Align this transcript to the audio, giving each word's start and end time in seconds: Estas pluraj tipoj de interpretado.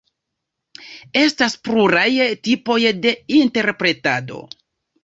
Estas 1.25 1.57
pluraj 1.67 2.09
tipoj 2.49 2.81
de 3.05 3.13
interpretado. 3.45 4.45